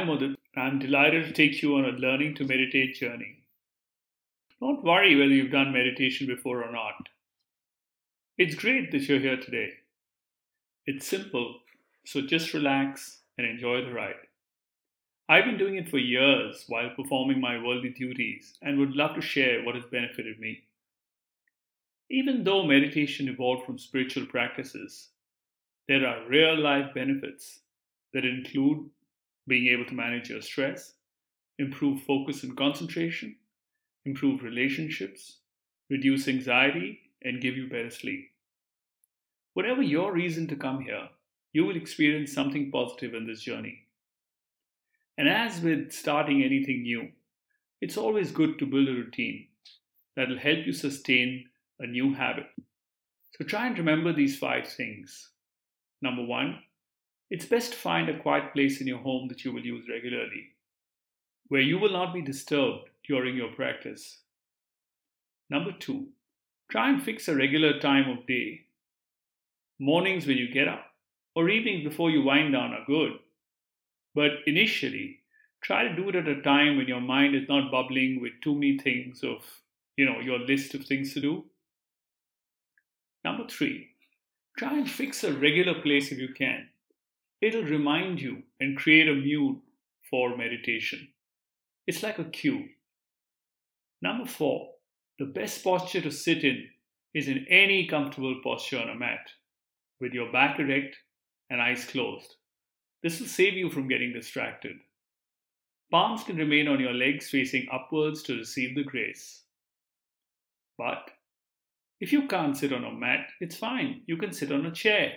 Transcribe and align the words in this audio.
I'm 0.00 0.06
Mudit. 0.06 0.36
I'm 0.56 0.78
delighted 0.78 1.26
to 1.26 1.32
take 1.34 1.60
you 1.60 1.76
on 1.76 1.84
a 1.84 1.88
learning 1.88 2.34
to 2.36 2.46
meditate 2.46 2.94
journey. 2.94 3.42
Don't 4.58 4.82
worry 4.82 5.14
whether 5.14 5.30
you've 5.30 5.52
done 5.52 5.74
meditation 5.74 6.26
before 6.26 6.64
or 6.64 6.72
not. 6.72 7.10
It's 8.38 8.54
great 8.54 8.92
that 8.92 9.02
you're 9.02 9.18
here 9.18 9.36
today. 9.36 9.74
It's 10.86 11.06
simple, 11.06 11.60
so 12.06 12.22
just 12.22 12.54
relax 12.54 13.18
and 13.36 13.46
enjoy 13.46 13.84
the 13.84 13.92
ride. 13.92 14.14
I've 15.28 15.44
been 15.44 15.58
doing 15.58 15.74
it 15.74 15.90
for 15.90 15.98
years 15.98 16.64
while 16.66 16.88
performing 16.96 17.38
my 17.38 17.62
worldly 17.62 17.90
duties 17.90 18.54
and 18.62 18.78
would 18.78 18.96
love 18.96 19.16
to 19.16 19.20
share 19.20 19.62
what 19.62 19.74
has 19.74 19.84
benefited 19.84 20.40
me. 20.40 20.62
Even 22.08 22.42
though 22.42 22.62
meditation 22.62 23.28
evolved 23.28 23.66
from 23.66 23.78
spiritual 23.78 24.24
practices, 24.24 25.08
there 25.88 26.06
are 26.06 26.26
real 26.26 26.58
life 26.58 26.94
benefits 26.94 27.60
that 28.14 28.24
include 28.24 28.88
being 29.50 29.66
able 29.66 29.84
to 29.84 29.94
manage 29.94 30.30
your 30.30 30.40
stress, 30.40 30.94
improve 31.58 32.00
focus 32.04 32.44
and 32.44 32.56
concentration, 32.56 33.36
improve 34.06 34.44
relationships, 34.44 35.40
reduce 35.90 36.28
anxiety, 36.28 37.00
and 37.22 37.42
give 37.42 37.56
you 37.56 37.68
better 37.68 37.90
sleep. 37.90 38.30
Whatever 39.54 39.82
your 39.82 40.12
reason 40.12 40.46
to 40.46 40.56
come 40.56 40.80
here, 40.80 41.08
you 41.52 41.64
will 41.64 41.76
experience 41.76 42.32
something 42.32 42.70
positive 42.70 43.12
in 43.12 43.26
this 43.26 43.40
journey. 43.40 43.80
And 45.18 45.28
as 45.28 45.60
with 45.60 45.92
starting 45.92 46.44
anything 46.44 46.82
new, 46.82 47.08
it's 47.80 47.96
always 47.96 48.30
good 48.30 48.56
to 48.60 48.66
build 48.66 48.88
a 48.88 48.92
routine 48.92 49.48
that 50.14 50.28
will 50.28 50.38
help 50.38 50.64
you 50.64 50.72
sustain 50.72 51.46
a 51.80 51.86
new 51.88 52.14
habit. 52.14 52.46
So 53.36 53.44
try 53.44 53.66
and 53.66 53.76
remember 53.76 54.12
these 54.12 54.38
five 54.38 54.68
things. 54.68 55.30
Number 56.00 56.24
one, 56.24 56.60
it's 57.30 57.46
best 57.46 57.72
to 57.72 57.78
find 57.78 58.08
a 58.08 58.18
quiet 58.18 58.52
place 58.52 58.80
in 58.80 58.88
your 58.88 58.98
home 58.98 59.28
that 59.28 59.44
you 59.44 59.52
will 59.52 59.64
use 59.64 59.88
regularly, 59.88 60.48
where 61.48 61.60
you 61.60 61.78
will 61.78 61.92
not 61.92 62.12
be 62.12 62.20
disturbed 62.20 62.90
during 63.06 63.36
your 63.36 63.52
practice. 63.52 64.18
Number 65.48 65.70
two, 65.78 66.08
try 66.70 66.90
and 66.90 67.02
fix 67.02 67.28
a 67.28 67.36
regular 67.36 67.78
time 67.78 68.10
of 68.10 68.26
day. 68.26 68.62
Mornings 69.78 70.26
when 70.26 70.36
you 70.36 70.52
get 70.52 70.68
up, 70.68 70.86
or 71.34 71.48
evenings 71.48 71.84
before 71.84 72.10
you 72.10 72.22
wind 72.22 72.52
down 72.52 72.72
are 72.72 72.84
good. 72.86 73.12
But 74.14 74.32
initially, 74.46 75.20
try 75.62 75.84
to 75.84 75.94
do 75.94 76.08
it 76.08 76.16
at 76.16 76.28
a 76.28 76.42
time 76.42 76.76
when 76.76 76.88
your 76.88 77.00
mind 77.00 77.36
is 77.36 77.48
not 77.48 77.70
bubbling 77.70 78.20
with 78.20 78.32
too 78.42 78.54
many 78.54 78.78
things 78.78 79.22
of, 79.22 79.44
you 79.96 80.04
know, 80.04 80.20
your 80.20 80.40
list 80.40 80.74
of 80.74 80.84
things 80.84 81.14
to 81.14 81.20
do. 81.20 81.44
Number 83.24 83.46
three, 83.48 83.90
try 84.58 84.72
and 84.78 84.90
fix 84.90 85.22
a 85.22 85.32
regular 85.32 85.80
place 85.80 86.10
if 86.10 86.18
you 86.18 86.34
can. 86.36 86.68
It'll 87.40 87.64
remind 87.64 88.20
you 88.20 88.42
and 88.60 88.76
create 88.76 89.08
a 89.08 89.14
mood 89.14 89.60
for 90.10 90.36
meditation. 90.36 91.08
It's 91.86 92.02
like 92.02 92.18
a 92.18 92.24
cue. 92.24 92.68
Number 94.02 94.26
four, 94.26 94.70
the 95.18 95.26
best 95.26 95.64
posture 95.64 96.00
to 96.02 96.10
sit 96.10 96.44
in 96.44 96.68
is 97.14 97.28
in 97.28 97.46
any 97.48 97.86
comfortable 97.86 98.40
posture 98.44 98.78
on 98.78 98.90
a 98.90 98.94
mat, 98.94 99.30
with 100.00 100.12
your 100.12 100.30
back 100.30 100.58
erect 100.58 100.96
and 101.48 101.60
eyes 101.60 101.84
closed. 101.84 102.34
This 103.02 103.20
will 103.20 103.26
save 103.26 103.54
you 103.54 103.70
from 103.70 103.88
getting 103.88 104.12
distracted. 104.12 104.76
Palms 105.90 106.22
can 106.22 106.36
remain 106.36 106.68
on 106.68 106.78
your 106.78 106.92
legs 106.92 107.30
facing 107.30 107.66
upwards 107.72 108.22
to 108.24 108.36
receive 108.36 108.74
the 108.74 108.84
grace. 108.84 109.42
But 110.78 111.10
if 112.00 112.12
you 112.12 112.28
can't 112.28 112.56
sit 112.56 112.72
on 112.72 112.84
a 112.84 112.92
mat, 112.92 113.26
it's 113.40 113.56
fine. 113.56 114.02
You 114.06 114.16
can 114.16 114.32
sit 114.32 114.52
on 114.52 114.66
a 114.66 114.72
chair 114.72 115.12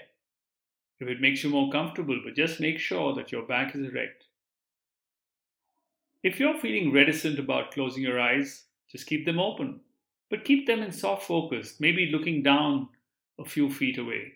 if 0.99 1.07
it 1.07 1.21
makes 1.21 1.43
you 1.43 1.49
more 1.49 1.71
comfortable, 1.71 2.19
but 2.23 2.35
just 2.35 2.59
make 2.59 2.79
sure 2.79 3.13
that 3.15 3.31
your 3.31 3.43
back 3.43 3.75
is 3.75 3.81
erect. 3.81 4.25
If 6.23 6.39
you're 6.39 6.57
feeling 6.57 6.93
reticent 6.93 7.39
about 7.39 7.71
closing 7.71 8.03
your 8.03 8.19
eyes, 8.19 8.65
just 8.89 9.07
keep 9.07 9.25
them 9.25 9.39
open, 9.39 9.81
but 10.29 10.45
keep 10.45 10.65
them 10.65 10.81
in 10.81 10.91
soft 10.91 11.27
focus, 11.27 11.75
maybe 11.79 12.11
looking 12.11 12.43
down 12.43 12.87
a 13.39 13.45
few 13.45 13.69
feet 13.69 13.97
away. 13.97 14.33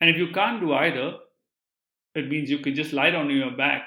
And 0.00 0.10
if 0.10 0.16
you 0.16 0.28
can't 0.32 0.60
do 0.60 0.72
either, 0.72 1.14
it 2.14 2.28
means 2.28 2.50
you 2.50 2.58
can 2.58 2.74
just 2.74 2.92
lie 2.92 3.10
down 3.10 3.26
on 3.26 3.36
your 3.36 3.52
back 3.52 3.84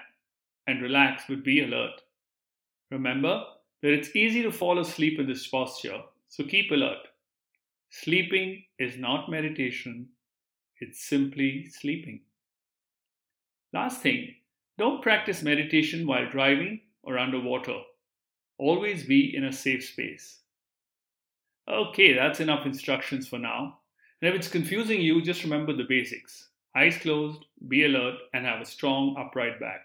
and 0.68 0.82
relax, 0.82 1.24
but 1.28 1.44
be 1.44 1.64
alert. 1.64 2.02
Remember 2.90 3.44
that 3.82 3.92
it's 3.92 4.16
easy 4.16 4.42
to 4.44 4.52
fall 4.52 4.80
asleep 4.80 5.20
in 5.20 5.28
this 5.28 5.48
posture, 5.48 6.02
so 6.30 6.44
keep 6.44 6.72
alert. 6.72 7.08
Sleeping 7.90 8.64
is 8.80 8.98
not 8.98 9.30
meditation, 9.30 10.08
it's 10.84 11.04
simply 11.04 11.68
sleeping. 11.70 12.22
Last 13.72 14.02
thing, 14.02 14.36
don't 14.78 15.02
practice 15.02 15.42
meditation 15.42 16.06
while 16.06 16.30
driving 16.30 16.82
or 17.02 17.18
underwater. 17.18 17.80
Always 18.58 19.06
be 19.06 19.36
in 19.36 19.46
a 19.46 19.54
safe 19.54 19.86
space. 19.86 20.40
Okay, 21.68 22.14
that's 22.14 22.40
enough 22.40 22.66
instructions 22.66 23.28
for 23.28 23.40
now. 23.40 23.80
And 24.22 24.30
if 24.30 24.36
it's 24.36 24.48
confusing 24.48 25.02
you, 25.02 25.22
just 25.22 25.44
remember 25.44 25.74
the 25.76 25.86
basics 25.88 26.50
eyes 26.76 26.98
closed, 26.98 27.46
be 27.68 27.86
alert, 27.86 28.16
and 28.34 28.46
have 28.46 28.60
a 28.60 28.66
strong 28.66 29.16
upright 29.18 29.60
back. 29.60 29.82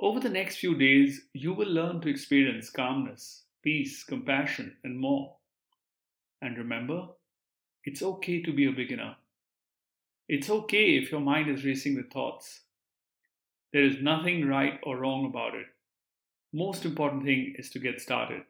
Over 0.00 0.18
the 0.18 0.28
next 0.28 0.56
few 0.56 0.76
days, 0.76 1.26
you 1.32 1.52
will 1.52 1.68
learn 1.68 2.00
to 2.00 2.08
experience 2.08 2.70
calmness, 2.70 3.44
peace, 3.62 4.02
compassion, 4.02 4.76
and 4.82 4.98
more. 4.98 5.36
And 6.42 6.58
remember, 6.58 7.06
it's 7.84 8.02
okay 8.02 8.42
to 8.42 8.52
be 8.52 8.66
a 8.66 8.72
beginner. 8.72 9.14
It's 10.26 10.48
okay 10.48 10.96
if 10.96 11.10
your 11.12 11.20
mind 11.20 11.50
is 11.50 11.66
racing 11.66 11.96
with 11.96 12.10
thoughts. 12.10 12.62
There 13.74 13.84
is 13.84 14.00
nothing 14.00 14.48
right 14.48 14.80
or 14.82 14.96
wrong 14.96 15.26
about 15.26 15.54
it. 15.54 15.66
Most 16.50 16.86
important 16.86 17.24
thing 17.24 17.54
is 17.58 17.68
to 17.70 17.78
get 17.78 18.00
started. 18.00 18.42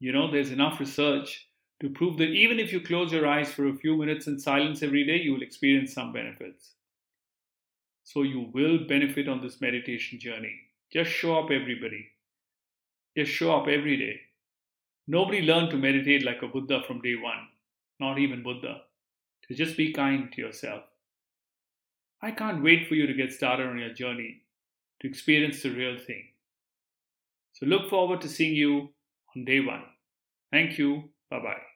You 0.00 0.12
know, 0.12 0.30
there's 0.30 0.52
enough 0.52 0.80
research 0.80 1.48
to 1.80 1.90
prove 1.90 2.16
that 2.16 2.30
even 2.30 2.58
if 2.58 2.72
you 2.72 2.80
close 2.80 3.12
your 3.12 3.26
eyes 3.26 3.52
for 3.52 3.68
a 3.68 3.74
few 3.74 3.96
minutes 3.98 4.26
in 4.26 4.38
silence 4.38 4.82
every 4.82 5.04
day, 5.04 5.16
you 5.16 5.34
will 5.34 5.42
experience 5.42 5.92
some 5.92 6.14
benefits. 6.14 6.72
So 8.04 8.22
you 8.22 8.50
will 8.54 8.86
benefit 8.88 9.28
on 9.28 9.42
this 9.42 9.60
meditation 9.60 10.18
journey. 10.18 10.54
Just 10.90 11.10
show 11.10 11.38
up, 11.38 11.50
everybody. 11.50 12.08
Just 13.18 13.32
show 13.32 13.54
up 13.54 13.68
every 13.68 13.98
day. 13.98 14.20
Nobody 15.06 15.42
learned 15.42 15.70
to 15.72 15.76
meditate 15.76 16.24
like 16.24 16.40
a 16.42 16.48
Buddha 16.48 16.82
from 16.86 17.02
day 17.02 17.16
one, 17.16 17.48
not 18.00 18.18
even 18.18 18.42
Buddha 18.42 18.80
to 19.48 19.54
just 19.54 19.76
be 19.76 19.92
kind 19.92 20.32
to 20.32 20.40
yourself. 20.40 20.84
I 22.22 22.30
can't 22.30 22.62
wait 22.62 22.88
for 22.88 22.94
you 22.94 23.06
to 23.06 23.14
get 23.14 23.32
started 23.32 23.66
on 23.66 23.78
your 23.78 23.92
journey 23.92 24.42
to 25.00 25.08
experience 25.08 25.62
the 25.62 25.70
real 25.70 25.98
thing. 25.98 26.24
So 27.52 27.66
look 27.66 27.90
forward 27.90 28.20
to 28.22 28.28
seeing 28.28 28.54
you 28.54 28.90
on 29.36 29.44
day 29.44 29.60
one. 29.60 29.84
Thank 30.50 30.78
you. 30.78 31.10
Bye 31.30 31.40
bye. 31.40 31.73